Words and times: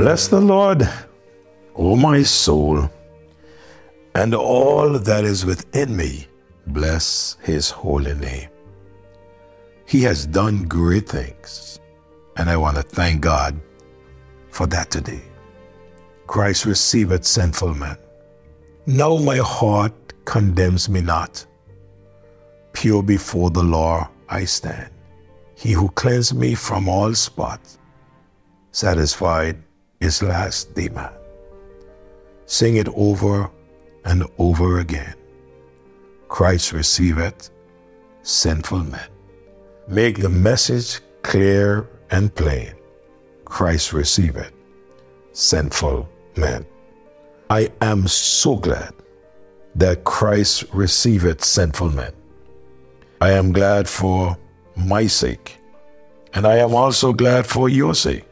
Bless 0.00 0.28
the 0.28 0.40
Lord, 0.40 0.88
O 1.76 1.94
my 1.94 2.22
soul, 2.22 2.88
and 4.14 4.34
all 4.34 4.98
that 4.98 5.24
is 5.24 5.44
within 5.44 5.94
me. 5.94 6.26
Bless 6.68 7.36
his 7.42 7.68
holy 7.68 8.14
name. 8.14 8.48
He 9.84 10.00
has 10.04 10.24
done 10.24 10.64
great 10.64 11.06
things, 11.06 11.80
and 12.38 12.48
I 12.48 12.56
want 12.56 12.78
to 12.78 12.82
thank 12.82 13.20
God 13.20 13.60
for 14.48 14.66
that 14.68 14.90
today. 14.90 15.20
Christ 16.26 16.64
receiveth 16.64 17.26
sinful 17.26 17.74
men. 17.74 17.98
Now 18.86 19.18
my 19.18 19.36
heart 19.36 19.92
condemns 20.24 20.88
me 20.88 21.02
not. 21.02 21.44
Pure 22.72 23.02
before 23.02 23.50
the 23.50 23.62
law 23.62 24.08
I 24.30 24.46
stand. 24.46 24.90
He 25.54 25.72
who 25.72 25.90
cleansed 25.90 26.34
me 26.34 26.54
from 26.54 26.88
all 26.88 27.12
spots, 27.12 27.78
satisfied 28.72 29.62
last 30.00 30.74
demand. 30.74 31.14
Sing 32.46 32.76
it 32.76 32.88
over 32.96 33.50
and 34.04 34.24
over 34.38 34.80
again. 34.80 35.14
Christ 36.28 36.72
receiveth 36.72 37.50
sinful 38.22 38.84
men. 38.84 39.08
Make 39.88 40.18
the 40.18 40.28
message 40.28 41.00
clear 41.22 41.88
and 42.10 42.34
plain. 42.34 42.72
Christ 43.44 43.92
receiveth 43.92 44.52
sinful 45.32 46.08
men. 46.36 46.64
I 47.50 47.70
am 47.80 48.08
so 48.08 48.56
glad 48.56 48.94
that 49.74 50.04
Christ 50.04 50.64
receiveth 50.72 51.44
sinful 51.44 51.90
men. 51.90 52.12
I 53.20 53.32
am 53.32 53.52
glad 53.52 53.88
for 53.88 54.36
my 54.76 55.06
sake, 55.06 55.58
and 56.32 56.46
I 56.46 56.56
am 56.56 56.74
also 56.74 57.12
glad 57.12 57.46
for 57.46 57.68
your 57.68 57.94
sake 57.94 58.29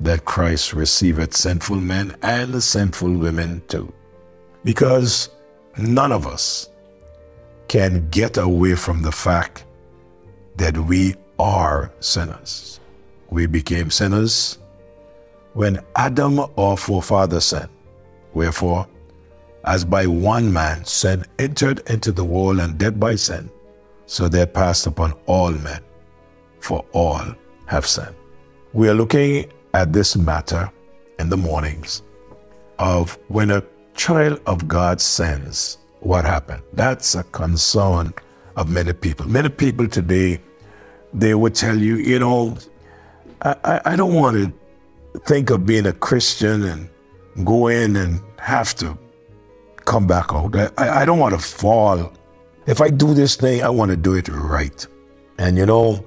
that 0.00 0.24
Christ 0.24 0.72
receiveth 0.72 1.34
sinful 1.34 1.76
men 1.76 2.16
and 2.22 2.62
sinful 2.62 3.12
women 3.12 3.62
too. 3.68 3.92
Because 4.64 5.30
none 5.76 6.12
of 6.12 6.26
us 6.26 6.70
can 7.68 8.08
get 8.10 8.36
away 8.36 8.74
from 8.74 9.02
the 9.02 9.12
fact 9.12 9.64
that 10.56 10.76
we 10.76 11.14
are 11.38 11.92
sinners. 12.00 12.80
We 13.30 13.46
became 13.46 13.90
sinners 13.90 14.58
when 15.52 15.80
Adam, 15.96 16.40
our 16.56 16.76
forefather, 16.76 17.40
sinned. 17.40 17.68
Wherefore, 18.34 18.86
as 19.64 19.84
by 19.84 20.06
one 20.06 20.52
man 20.52 20.84
sin 20.84 21.24
entered 21.38 21.82
into 21.90 22.12
the 22.12 22.24
world 22.24 22.60
and 22.60 22.78
death 22.78 22.98
by 22.98 23.14
sin, 23.16 23.50
so 24.06 24.28
there 24.28 24.46
passed 24.46 24.86
upon 24.86 25.14
all 25.26 25.50
men, 25.50 25.82
for 26.60 26.84
all 26.92 27.24
have 27.66 27.86
sinned. 27.86 28.14
We 28.72 28.88
are 28.88 28.94
looking 28.94 29.50
at 29.74 29.92
this 29.92 30.16
matter 30.16 30.70
in 31.18 31.28
the 31.28 31.36
mornings 31.36 32.02
of 32.78 33.18
when 33.28 33.50
a 33.50 33.62
child 33.94 34.40
of 34.46 34.66
God 34.66 35.00
sins, 35.00 35.78
what 36.00 36.24
happened? 36.24 36.62
That's 36.72 37.14
a 37.14 37.22
concern 37.24 38.14
of 38.56 38.68
many 38.70 38.92
people. 38.92 39.28
Many 39.28 39.48
people 39.48 39.86
today, 39.86 40.40
they 41.12 41.34
would 41.34 41.54
tell 41.54 41.76
you, 41.76 41.96
you 41.96 42.18
know, 42.18 42.56
I, 43.42 43.80
I, 43.84 43.96
don't 43.96 44.14
want 44.14 44.36
to 44.36 45.20
think 45.20 45.50
of 45.50 45.64
being 45.64 45.86
a 45.86 45.92
Christian 45.92 46.64
and 46.64 46.88
go 47.46 47.68
in 47.68 47.96
and 47.96 48.20
have 48.38 48.74
to 48.76 48.98
come 49.84 50.06
back 50.06 50.32
out. 50.32 50.54
I, 50.56 51.02
I 51.02 51.04
don't 51.04 51.18
want 51.18 51.34
to 51.34 51.40
fall. 51.40 52.12
If 52.66 52.80
I 52.80 52.90
do 52.90 53.14
this 53.14 53.36
thing, 53.36 53.62
I 53.62 53.70
want 53.70 53.90
to 53.90 53.96
do 53.96 54.14
it 54.14 54.28
right. 54.28 54.86
And 55.38 55.56
you 55.56 55.64
know, 55.64 56.04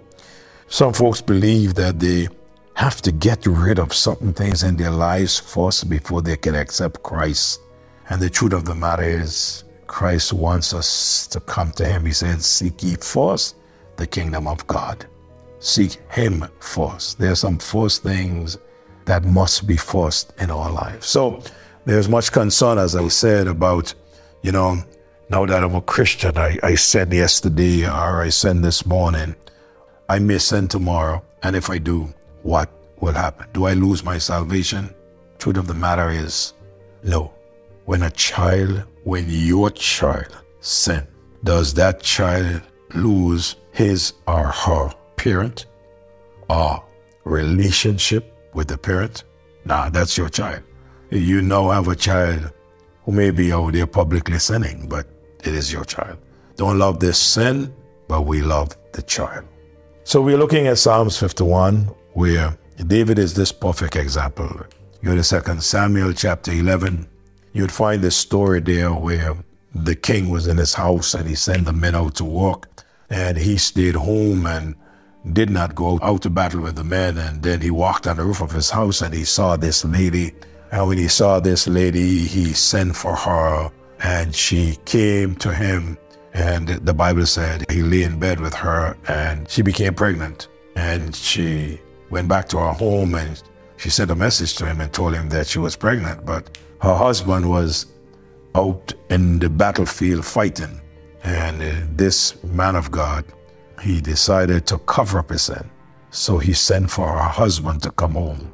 some 0.68 0.94
folks 0.94 1.22
believe 1.22 1.74
that 1.76 2.00
they 2.00 2.28
have 2.76 3.02
to 3.04 3.12
get 3.12 3.46
rid 3.46 3.80
of 3.80 3.94
certain 3.94 4.34
things 4.34 4.64
in 4.64 4.78
their 4.78 4.92
lives 4.92 5.40
first 5.40 5.90
before 5.90 6.22
they 6.22 6.38
can 6.38 6.56
accept 6.56 7.04
Christ. 7.04 7.62
And 8.10 8.22
the 8.22 8.30
truth 8.30 8.54
of 8.54 8.66
the 8.66 8.76
matter 8.76 9.04
is, 9.04 9.64
Christ 9.88 10.34
wants 10.34 10.74
us 10.74 11.28
to 11.28 11.40
come 11.40 11.72
to 11.74 11.86
Him. 11.86 12.06
He 12.06 12.14
said, 12.14 12.42
Seek 12.42 12.82
ye 12.82 12.96
first 12.96 13.56
the 13.96 14.08
kingdom 14.08 14.48
of 14.48 14.66
God. 14.66 15.06
Seek 15.60 16.00
Him 16.10 16.46
first. 16.60 17.20
There 17.20 17.32
are 17.32 17.36
some 17.36 17.60
first 17.60 18.04
things 18.04 18.58
that 19.06 19.24
must 19.24 19.68
be 19.68 19.78
first 19.78 20.34
in 20.40 20.50
our 20.50 20.72
lives. 20.72 21.06
So 21.06 21.44
there's 21.86 22.10
much 22.10 22.32
concern, 22.32 22.78
as 22.78 22.96
I 22.96 23.08
said, 23.10 23.48
about, 23.48 23.94
you 24.42 24.52
know, 24.52 24.82
now 25.30 25.46
that 25.46 25.64
I'm 25.64 25.76
a 25.76 25.82
Christian, 25.82 26.38
I, 26.38 26.58
I 26.64 26.76
said 26.76 27.14
yesterday 27.14 27.86
or 27.86 28.24
I 28.24 28.30
said 28.30 28.62
this 28.62 28.86
morning, 28.86 29.36
I 30.10 30.20
may 30.20 30.38
sin 30.38 30.68
tomorrow. 30.68 31.24
And 31.44 31.56
if 31.56 31.70
I 31.70 31.78
do, 31.78 32.14
what 32.44 32.70
will 33.00 33.14
happen? 33.14 33.48
Do 33.54 33.66
I 33.66 33.74
lose 33.74 34.04
my 34.04 34.18
salvation? 34.18 34.94
Truth 35.40 35.58
of 35.58 35.68
the 35.68 35.74
matter 35.74 36.10
is, 36.10 36.54
no. 37.04 37.34
When 37.86 38.04
a 38.04 38.12
child, 38.12 38.84
when 39.04 39.26
your 39.28 39.70
child 39.70 40.38
sin, 40.62 41.06
does 41.44 41.74
that 41.74 42.02
child 42.02 42.62
lose 42.94 43.56
his 43.72 44.14
or 44.28 44.48
her 44.48 44.92
parent 45.18 45.66
or 46.50 46.84
relationship 47.26 48.34
with 48.54 48.68
the 48.68 48.78
parent? 48.78 49.24
Nah, 49.66 49.90
that's 49.90 50.18
your 50.18 50.30
child. 50.30 50.64
You 51.10 51.42
now 51.42 51.70
have 51.70 51.88
a 51.88 51.96
child 51.96 52.52
who 53.04 53.12
may 53.12 53.32
be 53.32 53.52
out 53.52 53.74
there 53.74 53.88
publicly 53.88 54.40
sinning, 54.40 54.88
but 54.88 55.08
it 55.44 55.54
is 55.54 55.72
your 55.72 55.84
child. 55.84 56.18
Don't 56.56 56.78
love 56.78 57.00
this 57.00 57.18
sin, 57.18 57.74
but 58.08 58.22
we 58.22 58.42
love 58.42 58.78
the 58.94 59.02
child. 59.02 59.46
So 60.06 60.22
we're 60.22 60.38
looking 60.38 60.68
at 60.68 60.78
Psalms 60.78 61.18
51, 61.18 61.90
where 62.14 62.58
David 62.88 63.20
is 63.20 63.34
this 63.34 63.52
perfect 63.52 63.96
example. 63.96 64.50
You 65.02 65.10
go 65.10 65.16
to 65.16 65.24
Second 65.24 65.64
Samuel 65.64 66.14
chapter 66.14 66.52
11, 66.52 67.08
you'd 67.54 67.72
find 67.72 68.02
this 68.02 68.16
story 68.16 68.60
there 68.60 68.92
where 68.92 69.36
the 69.76 69.96
king 69.96 70.30
was 70.30 70.48
in 70.48 70.58
his 70.58 70.74
house 70.74 71.14
and 71.14 71.28
he 71.28 71.36
sent 71.36 71.66
the 71.66 71.74
men 71.74 71.96
out 71.96 72.16
to 72.16 72.26
work, 72.26 72.84
and 73.10 73.38
he 73.38 73.58
stayed 73.58 73.96
home 73.96 74.46
and 74.46 74.76
did 75.32 75.50
not 75.50 75.76
go 75.76 76.00
out 76.02 76.22
to 76.24 76.30
battle 76.30 76.62
with 76.62 76.76
the 76.76 76.84
men. 76.84 77.18
And 77.18 77.42
then 77.42 77.62
he 77.62 77.72
walked 77.72 78.08
on 78.08 78.18
the 78.18 78.24
roof 78.24 78.42
of 78.42 78.52
his 78.52 78.70
house 78.70 79.02
and 79.02 79.14
he 79.14 79.24
saw 79.24 79.56
this 79.56 79.86
lady. 79.86 80.34
And 80.72 80.88
when 80.88 80.98
he 80.98 81.08
saw 81.08 81.40
this 81.40 81.68
lady, 81.68 82.20
he 82.20 82.54
sent 82.54 82.96
for 82.96 83.16
her 83.16 83.72
and 84.02 84.36
she 84.36 84.78
came 84.86 85.36
to 85.38 85.54
him. 85.54 85.98
And 86.34 86.68
the 86.68 86.94
Bible 86.94 87.26
said 87.26 87.70
he 87.70 87.84
lay 87.84 88.04
in 88.04 88.20
bed 88.20 88.40
with 88.40 88.54
her 88.56 88.98
and 89.08 89.50
she 89.50 89.62
became 89.62 89.94
pregnant. 89.94 90.48
And 90.76 91.16
she 91.16 91.80
went 92.14 92.28
back 92.28 92.48
to 92.50 92.58
her 92.58 92.72
home 92.72 93.16
and 93.16 93.42
she 93.78 93.90
sent 93.90 94.12
a 94.12 94.16
message 94.16 94.56
to 94.58 94.66
him 94.66 94.80
and 94.82 94.94
told 94.94 95.14
him 95.16 95.28
that 95.30 95.48
she 95.48 95.60
was 95.60 95.76
pregnant, 95.76 96.26
but 96.26 96.58
her 96.82 96.96
husband 96.96 97.50
was 97.50 97.88
out 98.56 98.94
in 99.10 99.40
the 99.40 99.50
battlefield 99.50 100.24
fighting. 100.24 100.80
And 101.24 101.62
uh, 101.62 101.88
this 101.96 102.42
man 102.44 102.76
of 102.76 102.92
God, 102.92 103.26
he 103.82 104.00
decided 104.00 104.68
to 104.68 104.78
cover 104.80 105.20
up 105.20 105.32
his 105.32 105.44
sin. 105.44 105.70
So 106.12 106.38
he 106.38 106.54
sent 106.54 106.92
for 106.92 107.08
her 107.08 107.30
husband 107.42 107.82
to 107.84 107.92
come 107.92 108.14
home. 108.14 108.52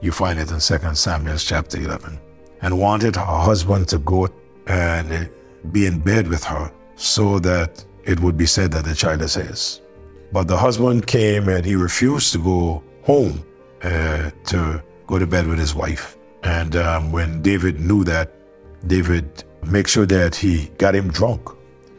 You 0.00 0.10
find 0.10 0.38
it 0.40 0.50
in 0.50 0.58
2 0.58 0.94
Samuel 0.94 1.38
chapter 1.38 1.78
11. 1.78 2.18
And 2.62 2.78
wanted 2.78 3.14
her 3.14 3.24
husband 3.24 3.88
to 3.88 3.98
go 3.98 4.28
and 4.66 5.12
uh, 5.12 5.24
be 5.70 5.86
in 5.86 6.00
bed 6.00 6.26
with 6.26 6.42
her 6.44 6.72
so 6.96 7.38
that 7.40 7.84
it 8.04 8.18
would 8.18 8.36
be 8.36 8.46
said 8.46 8.72
that 8.72 8.84
the 8.84 8.94
child 8.94 9.22
is 9.22 9.34
his. 9.34 9.81
But 10.32 10.48
the 10.48 10.56
husband 10.56 11.06
came 11.06 11.48
and 11.48 11.64
he 11.64 11.76
refused 11.76 12.32
to 12.32 12.38
go 12.38 12.82
home 13.02 13.44
uh, 13.82 14.30
to 14.46 14.82
go 15.06 15.18
to 15.18 15.26
bed 15.26 15.46
with 15.46 15.58
his 15.58 15.74
wife. 15.74 16.16
And 16.42 16.74
um, 16.76 17.12
when 17.12 17.42
David 17.42 17.80
knew 17.80 18.04
that, 18.04 18.32
David 18.86 19.44
make 19.64 19.86
sure 19.86 20.06
that 20.06 20.34
he 20.34 20.68
got 20.78 20.94
him 20.94 21.10
drunk, 21.10 21.48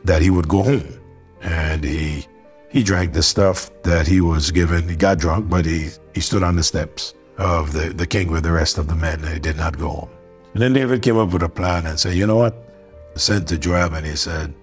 that 0.04 0.22
he 0.22 0.30
would 0.30 0.48
go 0.48 0.64
home. 0.64 1.00
And 1.42 1.84
he 1.84 2.26
he 2.74 2.82
drank 2.82 3.14
the 3.14 3.22
stuff 3.22 3.70
that 3.84 4.08
he 4.08 4.20
was 4.20 4.50
given. 4.50 4.90
He 4.90 4.96
got 4.96 5.20
drunk, 5.20 5.48
but 5.48 5.64
he, 5.64 5.90
he 6.16 6.22
stood 6.22 6.42
on 6.42 6.56
the 6.56 6.64
steps 6.64 7.14
of 7.38 7.72
the, 7.72 7.90
the 7.90 8.08
king 8.08 8.32
with 8.32 8.44
the 8.44 8.52
rest 8.52 8.80
of 8.80 8.88
the 8.88 8.96
men 8.96 9.24
and 9.24 9.34
he 9.34 9.40
did 9.40 9.58
not 9.58 9.78
go 9.78 9.90
home. 9.90 10.10
And 10.54 10.62
then 10.62 10.74
David 10.74 11.04
came 11.04 11.18
up 11.18 11.32
with 11.32 11.44
a 11.44 11.50
plan 11.50 11.86
and 11.86 12.00
said, 12.00 12.16
you 12.16 12.26
know 12.26 12.38
what? 12.38 12.56
Sent 13.16 13.48
to 13.50 13.60
Joab 13.60 13.94
and 13.94 14.06
he 14.06 14.16
said, 14.16 14.56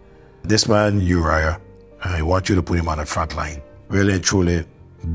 this 0.43 0.67
man 0.67 1.01
Uriah, 1.01 1.61
I 2.03 2.23
want 2.23 2.49
you 2.49 2.55
to 2.55 2.63
put 2.63 2.79
him 2.79 2.89
on 2.89 2.99
the 2.99 3.07
front 3.07 3.37
line. 3.37 3.63
Really 3.89 4.15
and 4.15 4.25
truly, 4.25 4.65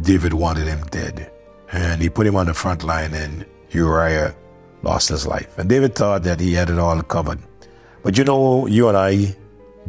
David 0.02 0.34
wanted 0.34 0.68
him 0.68 0.84
dead. 0.88 1.32
And 1.72 2.02
he 2.02 2.10
put 2.10 2.28
him 2.28 2.36
on 2.36 2.46
the 2.46 2.54
front 2.54 2.84
line, 2.84 3.14
and 3.14 3.46
Uriah 3.72 4.36
lost 4.84 5.10
his 5.10 5.26
life. 5.26 5.58
And 5.58 5.68
David 5.68 5.96
thought 5.96 6.24
that 6.24 6.40
he 6.40 6.54
had 6.54 6.70
it 6.70 6.78
all 6.78 7.02
covered. 7.02 7.40
But 8.04 8.18
you 8.18 8.24
know, 8.24 8.68
you 8.68 8.88
and 8.88 8.98
I, 8.98 9.36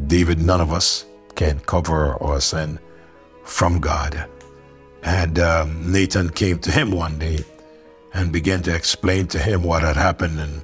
David, 0.07 0.39
none 0.39 0.59
of 0.59 0.73
us 0.73 1.05
can 1.35 1.59
cover 1.61 2.21
our 2.21 2.41
sin 2.41 2.79
from 3.43 3.79
God. 3.79 4.27
And 5.03 5.39
um, 5.39 5.91
Nathan 5.91 6.29
came 6.29 6.59
to 6.59 6.71
him 6.71 6.91
one 6.91 7.19
day 7.19 7.45
and 8.13 8.33
began 8.33 8.63
to 8.63 8.75
explain 8.75 9.27
to 9.27 9.39
him 9.39 9.63
what 9.63 9.83
had 9.83 9.95
happened. 9.95 10.39
And 10.39 10.61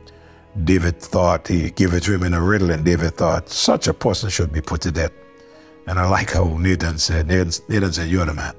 David 0.65 0.99
thought, 0.99 1.47
he 1.47 1.69
gave 1.69 1.93
it 1.93 2.03
to 2.03 2.13
him 2.13 2.23
in 2.23 2.33
a 2.33 2.41
riddle, 2.41 2.71
and 2.71 2.83
David 2.83 3.15
thought, 3.15 3.49
such 3.49 3.87
a 3.87 3.93
person 3.93 4.29
should 4.29 4.51
be 4.51 4.61
put 4.61 4.81
to 4.81 4.91
death. 4.91 5.11
And 5.87 5.99
I 5.99 6.07
like 6.07 6.31
how 6.31 6.45
Nathan 6.57 6.97
said, 6.97 7.27
Nathan, 7.27 7.91
said, 7.93 8.09
You're 8.09 8.25
the 8.25 8.33
man. 8.33 8.55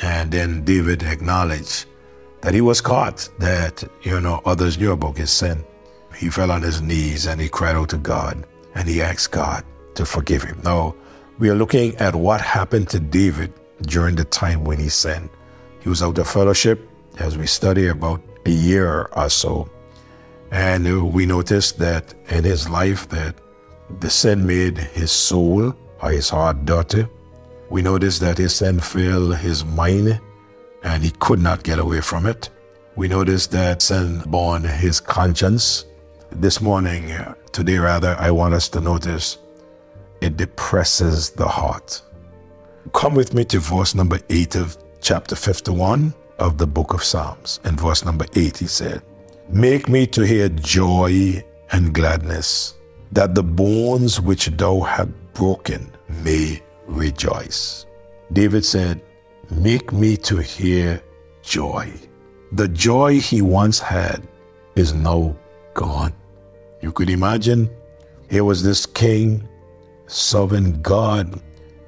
And 0.00 0.30
then 0.30 0.64
David 0.64 1.02
acknowledged 1.02 1.86
that 2.40 2.54
he 2.54 2.60
was 2.60 2.80
caught, 2.80 3.28
that, 3.38 3.82
you 4.02 4.20
know, 4.20 4.40
others 4.44 4.78
knew 4.78 4.92
about 4.92 5.16
his 5.16 5.30
sin. 5.30 5.64
He 6.16 6.30
fell 6.30 6.50
on 6.50 6.62
his 6.62 6.82
knees 6.82 7.26
and 7.26 7.40
he 7.40 7.48
cried 7.48 7.76
out 7.76 7.90
to 7.90 7.98
God 7.98 8.46
and 8.74 8.88
he 8.88 9.02
asked 9.02 9.32
God 9.32 9.64
to 9.94 10.04
forgive 10.04 10.42
him. 10.42 10.60
Now, 10.64 10.94
we 11.38 11.50
are 11.50 11.54
looking 11.54 11.94
at 11.96 12.14
what 12.14 12.40
happened 12.40 12.88
to 12.90 13.00
David 13.00 13.52
during 13.82 14.16
the 14.16 14.24
time 14.24 14.64
when 14.64 14.78
he 14.78 14.88
sinned. 14.88 15.30
He 15.80 15.88
was 15.88 16.02
out 16.02 16.18
of 16.18 16.28
fellowship, 16.28 16.88
as 17.18 17.36
we 17.36 17.46
study 17.46 17.88
about 17.88 18.20
a 18.46 18.50
year 18.50 19.08
or 19.12 19.28
so. 19.28 19.68
And 20.50 21.12
we 21.12 21.26
noticed 21.26 21.78
that 21.78 22.14
in 22.28 22.44
his 22.44 22.68
life 22.68 23.08
that 23.08 23.34
the 24.00 24.10
sin 24.10 24.46
made 24.46 24.78
his 24.78 25.10
soul 25.10 25.74
or 26.02 26.10
his 26.10 26.28
heart 26.28 26.64
dirty. 26.64 27.06
We 27.70 27.82
noticed 27.82 28.20
that 28.20 28.38
his 28.38 28.54
sin 28.54 28.80
filled 28.80 29.36
his 29.36 29.64
mind 29.64 30.20
and 30.82 31.02
he 31.02 31.10
could 31.10 31.40
not 31.40 31.62
get 31.62 31.78
away 31.78 32.00
from 32.00 32.26
it. 32.26 32.50
We 32.96 33.08
noticed 33.08 33.50
that 33.52 33.82
sin 33.82 34.22
born 34.26 34.64
his 34.64 35.00
conscience. 35.00 35.84
This 36.30 36.60
morning, 36.60 37.12
today 37.52 37.78
rather, 37.78 38.16
I 38.18 38.30
want 38.30 38.54
us 38.54 38.68
to 38.70 38.80
notice 38.80 39.38
it 40.20 40.36
depresses 40.36 41.30
the 41.30 41.46
heart. 41.46 42.02
Come 42.92 43.14
with 43.14 43.34
me 43.34 43.44
to 43.46 43.60
verse 43.60 43.94
number 43.94 44.18
8 44.28 44.56
of 44.56 44.76
chapter 45.00 45.36
51 45.36 46.14
of 46.38 46.58
the 46.58 46.66
book 46.66 46.94
of 46.94 47.04
Psalms. 47.04 47.60
In 47.64 47.76
verse 47.76 48.04
number 48.04 48.26
8, 48.34 48.56
he 48.56 48.66
said, 48.66 49.02
Make 49.48 49.88
me 49.88 50.06
to 50.08 50.22
hear 50.26 50.48
joy 50.48 51.44
and 51.70 51.94
gladness, 51.94 52.74
that 53.12 53.34
the 53.34 53.42
bones 53.42 54.20
which 54.20 54.46
thou 54.56 54.80
hast 54.80 55.10
broken 55.32 55.90
may 56.24 56.62
rejoice. 56.86 57.86
David 58.32 58.64
said, 58.64 59.00
Make 59.50 59.92
me 59.92 60.16
to 60.18 60.36
hear 60.38 61.02
joy. 61.42 61.92
The 62.52 62.68
joy 62.68 63.20
he 63.20 63.40
once 63.42 63.78
had 63.78 64.26
is 64.76 64.92
now 64.92 65.36
gone. 65.74 66.12
You 66.82 66.92
could 66.92 67.10
imagine 67.10 67.70
here 68.30 68.44
was 68.44 68.62
this 68.62 68.84
king 68.84 69.48
serving 70.06 70.82
God, 70.82 71.40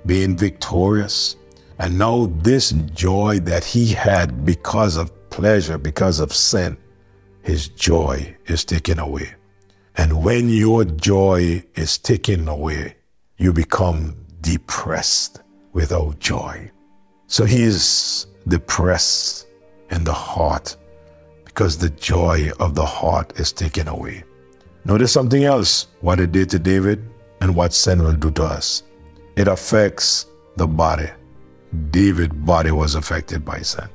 being 0.07 0.37
victorious. 0.37 1.37
And 1.79 1.99
now 1.99 2.27
this 2.43 2.71
joy 2.95 3.41
that 3.41 3.65
he 3.65 3.89
had 3.89 4.45
because 4.45 4.97
of 4.97 5.13
pleasure, 5.31 5.79
because 5.79 6.21
of 6.21 6.33
sin, 6.33 6.77
his 7.43 7.69
joy 7.69 8.37
is 8.47 8.65
taken 8.65 8.99
away. 8.99 9.35
And 9.97 10.23
when 10.23 10.49
your 10.49 10.85
joy 10.85 11.65
is 11.75 11.99
taken 11.99 12.49
away, 12.49 12.97
you 13.37 13.53
become 13.53 14.17
depressed 14.41 15.43
without 15.73 16.19
joy. 16.19 16.71
So 17.27 17.45
he 17.45 17.63
is 17.63 18.27
depressed 18.49 19.47
in 19.91 20.05
the 20.05 20.13
heart 20.13 20.77
because 21.45 21.79
the 21.79 21.91
joy 21.91 22.51
of 22.59 22.75
the 22.75 22.85
heart 22.87 23.39
is 23.39 23.53
taken 23.53 23.89
away. 23.89 24.25
Notice 24.85 25.13
something 25.13 25.45
else 25.45 25.89
what 26.01 26.21
it 26.21 26.33
did 26.33 26.49
to 26.51 26.59
David 26.59 27.05
and 27.41 27.55
what 27.55 27.73
sin 27.73 28.03
will 28.03 28.15
do 28.15 28.31
to 28.33 28.45
us. 28.45 28.83
It 29.37 29.49
affects 29.49 30.27
the 30.57 30.67
body. 30.67 31.09
David's 31.91 32.35
body 32.35 32.71
was 32.71 32.95
affected 32.95 33.45
by 33.45 33.61
sin. 33.61 33.89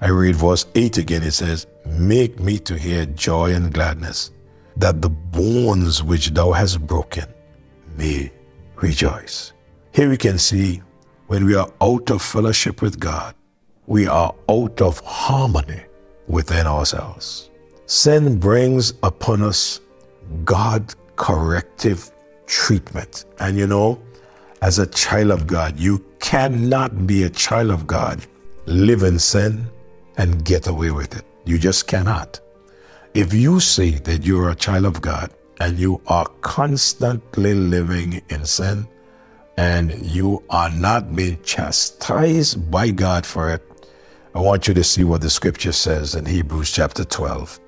I 0.00 0.08
read 0.08 0.36
verse 0.36 0.66
8 0.74 0.98
again. 0.98 1.22
It 1.22 1.32
says, 1.32 1.66
Make 1.86 2.40
me 2.40 2.58
to 2.60 2.76
hear 2.76 3.06
joy 3.06 3.54
and 3.54 3.72
gladness, 3.72 4.32
that 4.76 5.02
the 5.02 5.08
bones 5.08 6.02
which 6.02 6.30
thou 6.30 6.52
hast 6.52 6.86
broken 6.86 7.26
may 7.96 8.30
rejoice. 8.76 9.52
Here 9.92 10.08
we 10.08 10.16
can 10.16 10.38
see 10.38 10.82
when 11.26 11.44
we 11.44 11.54
are 11.54 11.70
out 11.80 12.10
of 12.10 12.22
fellowship 12.22 12.82
with 12.82 12.98
God, 12.98 13.34
we 13.86 14.06
are 14.06 14.34
out 14.48 14.80
of 14.80 15.00
harmony 15.00 15.82
within 16.26 16.66
ourselves. 16.66 17.50
Sin 17.86 18.38
brings 18.38 18.94
upon 19.02 19.42
us 19.42 19.80
God 20.44 20.94
corrective 21.16 22.10
treatment. 22.46 23.24
And 23.38 23.56
you 23.56 23.66
know, 23.66 24.00
as 24.62 24.78
a 24.78 24.86
child 24.86 25.30
of 25.30 25.46
God, 25.46 25.78
you 25.78 26.04
cannot 26.20 27.06
be 27.06 27.24
a 27.24 27.30
child 27.30 27.70
of 27.70 27.86
God, 27.86 28.24
live 28.66 29.02
in 29.02 29.18
sin, 29.18 29.66
and 30.16 30.44
get 30.44 30.66
away 30.68 30.90
with 30.90 31.16
it. 31.16 31.24
You 31.44 31.58
just 31.58 31.86
cannot. 31.86 32.40
If 33.14 33.34
you 33.34 33.60
say 33.60 33.90
that 33.90 34.24
you're 34.24 34.48
a 34.48 34.54
child 34.54 34.86
of 34.86 35.02
God 35.02 35.30
and 35.60 35.78
you 35.78 36.00
are 36.06 36.26
constantly 36.40 37.52
living 37.52 38.22
in 38.30 38.46
sin 38.46 38.88
and 39.58 39.92
you 40.00 40.42
are 40.48 40.70
not 40.70 41.14
being 41.14 41.38
chastised 41.42 42.70
by 42.70 42.90
God 42.90 43.26
for 43.26 43.50
it, 43.50 43.62
I 44.34 44.40
want 44.40 44.66
you 44.66 44.72
to 44.72 44.82
see 44.82 45.04
what 45.04 45.20
the 45.20 45.28
scripture 45.28 45.72
says 45.72 46.14
in 46.14 46.24
Hebrews 46.24 46.72
chapter 46.72 47.04
12. 47.04 47.60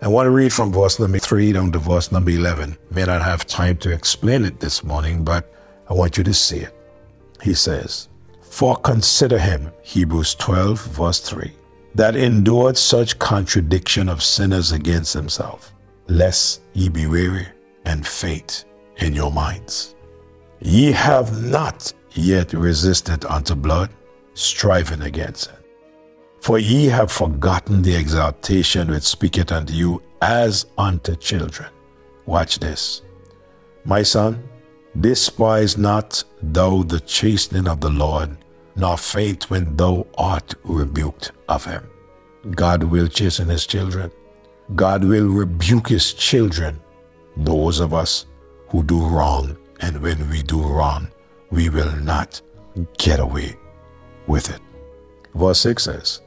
I 0.00 0.08
want 0.08 0.26
to 0.26 0.30
read 0.30 0.52
from 0.52 0.72
verse 0.72 0.98
number 0.98 1.20
3 1.20 1.52
down 1.52 1.70
to 1.70 1.78
verse 1.78 2.10
number 2.10 2.32
11. 2.32 2.76
May 2.90 3.04
not 3.04 3.22
have 3.22 3.46
time 3.46 3.76
to 3.78 3.92
explain 3.92 4.44
it 4.44 4.58
this 4.58 4.82
morning, 4.82 5.22
but 5.22 5.54
I 5.88 5.92
want 5.92 6.18
you 6.18 6.24
to 6.24 6.34
see 6.34 6.58
it. 6.58 6.74
He 7.40 7.54
says, 7.54 8.08
For 8.40 8.74
consider 8.74 9.38
him, 9.38 9.70
Hebrews 9.84 10.34
12, 10.34 10.86
verse 10.86 11.20
3 11.20 11.52
that 11.94 12.16
endured 12.16 12.76
such 12.76 13.18
contradiction 13.18 14.08
of 14.08 14.22
sinners 14.22 14.72
against 14.72 15.12
himself, 15.12 15.74
lest 16.08 16.62
ye 16.72 16.88
be 16.88 17.06
weary 17.06 17.46
and 17.84 18.06
faint 18.06 18.64
in 18.98 19.14
your 19.14 19.30
minds. 19.30 19.94
Ye 20.60 20.92
have 20.92 21.42
not 21.44 21.92
yet 22.12 22.52
resisted 22.52 23.24
unto 23.24 23.54
blood, 23.54 23.90
striving 24.34 25.02
against 25.02 25.48
it. 25.48 25.58
For 26.40 26.58
ye 26.58 26.86
have 26.86 27.12
forgotten 27.12 27.82
the 27.82 27.94
exaltation 27.94 28.90
which 28.90 29.04
speaketh 29.04 29.52
unto 29.52 29.72
you 29.72 30.02
as 30.20 30.66
unto 30.78 31.14
children. 31.16 31.68
Watch 32.26 32.58
this. 32.58 33.02
My 33.84 34.02
son, 34.02 34.42
despise 35.00 35.76
not 35.76 36.22
thou 36.42 36.82
the 36.82 37.00
chastening 37.00 37.66
of 37.68 37.80
the 37.80 37.90
Lord, 37.90 38.36
nor 38.76 38.96
faint 38.96 39.50
when 39.50 39.76
thou 39.76 40.06
art 40.16 40.54
rebuked 40.64 41.32
of 41.48 41.64
him. 41.64 41.88
God 42.50 42.82
will 42.82 43.08
chasten 43.08 43.48
his 43.48 43.66
children. 43.66 44.10
God 44.74 45.04
will 45.04 45.28
rebuke 45.28 45.88
his 45.88 46.12
children, 46.12 46.80
those 47.36 47.80
of 47.80 47.92
us 47.94 48.26
who 48.68 48.82
do 48.82 49.04
wrong. 49.06 49.56
And 49.80 50.00
when 50.00 50.28
we 50.30 50.42
do 50.42 50.62
wrong, 50.62 51.08
we 51.50 51.68
will 51.68 51.94
not 51.96 52.40
get 52.98 53.20
away 53.20 53.56
with 54.26 54.50
it. 54.50 54.60
Verse 55.34 55.60
6 55.60 55.82
says, 55.82 56.20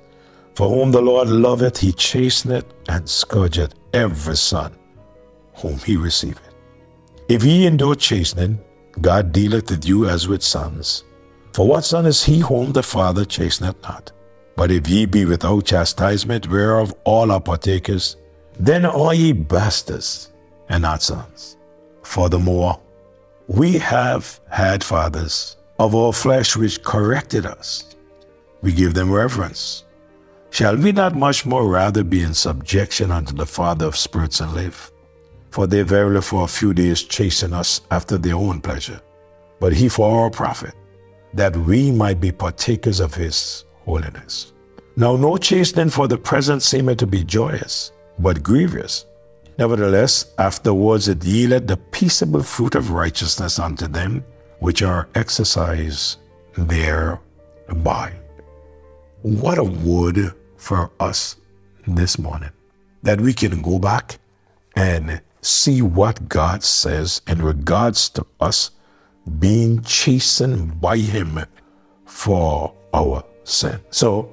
For 0.56 0.70
whom 0.70 0.92
the 0.92 1.02
Lord 1.02 1.30
loveth, 1.30 1.80
he 1.80 1.92
chasteneth 1.92 2.66
and 2.88 3.10
scourgeth 3.10 3.74
every 3.94 4.36
son 4.38 4.78
whom 5.56 5.78
he 5.80 5.96
receiveth. 5.98 6.54
If 7.28 7.44
ye 7.44 7.66
endure 7.66 7.96
chastening, 7.96 8.60
God 9.02 9.32
dealeth 9.32 9.72
with 9.72 9.86
you 9.86 10.08
as 10.08 10.28
with 10.28 10.44
sons. 10.44 11.04
For 11.56 11.66
what 11.66 11.86
son 11.86 12.06
is 12.06 12.22
he 12.22 12.40
whom 12.40 12.74
the 12.74 12.84
Father 12.84 13.24
chasteneth 13.24 13.82
not? 13.82 14.12
But 14.58 14.72
if 14.72 14.90
ye 14.90 15.06
be 15.06 15.24
without 15.24 15.64
chastisement, 15.64 16.50
whereof 16.50 16.94
all 17.06 17.32
are 17.32 17.40
partakers, 17.40 18.18
then 18.60 18.84
are 18.84 19.14
ye 19.14 19.32
bastards 19.32 20.34
and 20.68 20.82
not 20.82 21.02
sons. 21.02 21.56
Furthermore, 22.04 22.82
we 23.48 23.78
have 23.78 24.42
had 24.50 24.84
fathers 24.84 25.56
of 25.80 25.96
our 25.96 26.12
flesh 26.12 26.58
which 26.58 26.84
corrected 26.84 27.46
us. 27.46 27.96
We 28.62 28.74
give 28.74 28.94
them 28.94 29.10
reverence. 29.10 29.86
Shall 30.50 30.76
we 30.76 30.92
not 30.92 31.16
much 31.16 31.46
more 31.46 31.70
rather 31.70 32.04
be 32.04 32.22
in 32.22 32.34
subjection 32.34 33.12
unto 33.12 33.34
the 33.34 33.46
Father 33.46 33.86
of 33.86 33.96
spirits 33.96 34.42
and 34.42 34.52
live? 34.52 34.92
For 35.52 35.68
they 35.68 35.84
verily 35.84 36.22
for 36.22 36.44
a 36.44 36.50
few 36.50 36.74
days 36.74 37.04
chasten 37.04 37.54
us 37.54 37.80
after 37.92 38.18
their 38.18 38.36
own 38.36 38.60
pleasure, 38.60 39.00
but 39.62 39.72
he 39.72 39.88
for 39.88 40.20
our 40.20 40.30
profit 40.30 40.76
that 41.36 41.56
we 41.56 41.92
might 41.92 42.20
be 42.20 42.32
partakers 42.32 43.00
of 43.00 43.14
his 43.14 43.66
holiness. 43.84 44.54
Now, 44.96 45.18
no 45.18 45.38
chastening 45.38 45.90
for 45.90 46.08
the 46.08 46.18
present 46.18 46.64
seemeth 46.64 46.98
to 47.00 47.08
be 47.08 47.24
joyous, 47.24 47.92
but 48.18 48.42
grievous. 48.42 49.06
Nevertheless, 49.58 50.34
afterwards 50.38 51.08
it 51.08 51.24
yielded 51.24 51.68
the 51.68 51.78
peaceable 51.78 52.44
fruit 52.44 52.76
of 52.76 52.92
righteousness 52.92 53.60
unto 53.60 53.88
them 53.88 54.24
which 54.60 54.82
are 54.82 55.10
exercised 55.16 56.20
thereby. 56.58 58.14
What 59.22 59.58
a 59.58 59.64
word 59.64 60.34
for 60.58 60.92
us 61.00 61.36
this 61.86 62.18
morning 62.18 62.52
that 63.04 63.20
we 63.20 63.34
can 63.34 63.62
go 63.62 63.78
back 63.78 64.18
and 64.76 65.22
see 65.42 65.82
what 65.82 66.28
God 66.28 66.64
says 66.64 67.22
in 67.28 67.42
regards 67.42 68.10
to 68.10 68.26
us 68.40 68.72
being 69.40 69.82
chastened 69.82 70.80
by 70.80 70.98
Him 70.98 71.40
for 72.06 72.74
our 72.94 73.24
sin. 73.44 73.80
So 73.90 74.32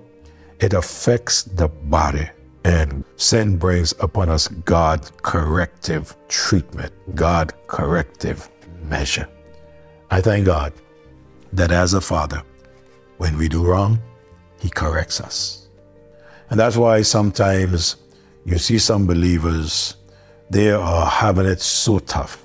it 0.60 0.74
affects 0.74 1.42
the 1.42 1.68
body, 1.68 2.28
and 2.64 3.04
sin 3.16 3.56
brings 3.56 3.92
upon 4.00 4.28
us 4.28 4.48
God 4.48 5.10
corrective 5.22 6.16
treatment, 6.28 6.92
God 7.14 7.52
corrective 7.66 8.48
measure. 8.84 9.28
I 10.10 10.20
thank 10.20 10.46
God 10.46 10.72
that 11.52 11.70
as 11.70 11.94
a 11.94 12.00
father, 12.00 12.42
when 13.18 13.36
we 13.36 13.48
do 13.48 13.64
wrong, 13.64 13.98
He 14.60 14.68
corrects 14.68 15.20
us. 15.20 15.68
And 16.50 16.60
that's 16.60 16.76
why 16.76 17.02
sometimes 17.02 17.96
you 18.44 18.58
see 18.58 18.78
some 18.78 19.06
believers, 19.06 19.96
they 20.50 20.70
are 20.70 21.06
having 21.06 21.46
it 21.46 21.60
so 21.60 21.98
tough. 21.98 22.42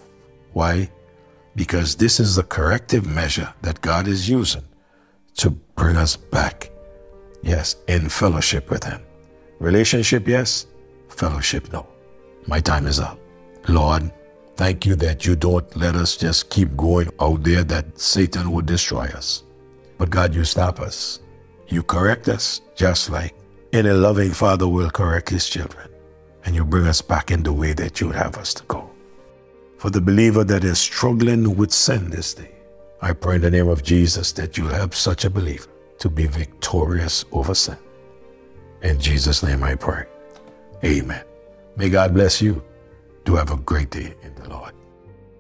Why? 0.54 0.90
Because 1.58 1.96
this 1.96 2.20
is 2.20 2.36
the 2.36 2.44
corrective 2.44 3.08
measure 3.08 3.52
that 3.64 3.82
God 3.82 4.08
is 4.08 4.30
using 4.30 4.64
to 5.38 5.50
bring 5.50 5.98
us 5.98 6.16
back, 6.16 6.70
yes, 7.42 7.78
in 7.88 8.10
fellowship 8.10 8.70
with 8.70 8.84
Him. 8.84 9.02
Relationship, 9.60 10.28
yes. 10.28 10.68
Fellowship, 11.10 11.74
no. 11.74 11.88
My 12.46 12.60
time 12.60 12.86
is 12.86 13.00
up. 13.00 13.20
Lord, 13.68 14.12
thank 14.56 14.86
you 14.86 14.96
that 14.98 15.26
you 15.26 15.36
don't 15.36 15.76
let 15.76 15.96
us 15.96 16.16
just 16.16 16.52
keep 16.52 16.78
going 16.78 17.10
out 17.20 17.44
there 17.44 17.64
that 17.64 18.00
Satan 18.00 18.52
would 18.52 18.68
destroy 18.68 19.06
us. 19.06 19.44
But 19.98 20.12
God, 20.12 20.36
you 20.36 20.44
stop 20.44 20.80
us. 20.80 21.22
You 21.70 21.82
correct 21.82 22.30
us 22.30 22.62
just 22.76 23.10
like 23.10 23.34
any 23.74 23.90
loving 23.90 24.32
father 24.32 24.68
will 24.68 24.92
correct 24.92 25.30
his 25.30 25.50
children. 25.50 25.90
And 26.46 26.54
you 26.56 26.64
bring 26.64 26.86
us 26.86 27.02
back 27.02 27.32
in 27.32 27.42
the 27.42 27.52
way 27.52 27.74
that 27.74 28.00
you 28.00 28.08
would 28.08 28.16
have 28.16 28.38
us 28.38 28.54
to 28.54 28.64
go. 28.66 28.92
For 29.78 29.92
the 29.92 30.02
believer 30.02 30.44
that 30.44 30.64
is 30.64 30.80
struggling 30.80 31.56
with 31.56 31.72
sin 31.72 32.10
this 32.10 32.34
day, 32.34 32.52
I 33.02 33.14
pray 33.14 33.36
in 33.36 33.42
the 33.42 33.52
name 33.52 33.68
of 33.68 33.84
Jesus 33.84 34.32
that 34.34 34.58
you 34.58 34.68
help 34.68 34.96
such 34.96 35.24
a 35.24 35.30
believer 35.30 35.70
to 36.00 36.10
be 36.10 36.26
victorious 36.26 37.26
over 37.32 37.54
sin. 37.54 37.78
In 38.82 39.00
Jesus' 39.00 39.44
name 39.44 39.64
I 39.64 39.76
pray. 39.76 40.06
Amen. 40.84 41.24
May 41.76 41.90
God 41.90 42.14
bless 42.14 42.42
you. 42.42 42.64
Do 43.24 43.36
have 43.36 43.52
a 43.52 43.58
great 43.58 43.92
day 43.92 44.16
in 44.24 44.34
the 44.36 44.50
Lord. 44.50 44.74